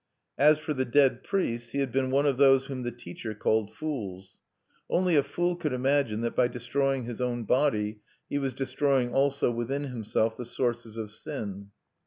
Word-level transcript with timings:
As 0.39 0.57
for 0.57 0.73
the 0.73 0.83
dead 0.83 1.23
priest, 1.23 1.73
he 1.73 1.77
had 1.77 1.91
been 1.91 2.09
one 2.09 2.25
of 2.25 2.37
those 2.37 2.65
whom 2.65 2.81
the 2.81 2.91
Teacher 2.91 3.35
called 3.35 3.71
fools. 3.71 4.39
Only 4.89 5.15
a 5.15 5.21
fool 5.21 5.55
could 5.55 5.73
imagine 5.73 6.21
that 6.21 6.35
by 6.35 6.47
destroying 6.47 7.03
his 7.03 7.21
own 7.21 7.43
body 7.43 7.99
he 8.27 8.39
was 8.39 8.55
destroying 8.55 9.13
also 9.13 9.51
within 9.51 9.83
himself 9.83 10.35
the 10.35 10.43
sources 10.45 10.97
of 10.97 11.11
sin. 11.11 11.69